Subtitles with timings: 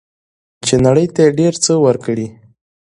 [0.65, 2.27] چې نړۍ ته یې ډیر څه ورکړي.